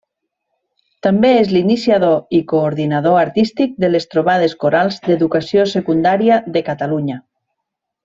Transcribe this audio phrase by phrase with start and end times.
[1.07, 7.25] També és l'iniciador i coordinador artístic de les Trobades Corals d'Educació Secundària de Catalunya.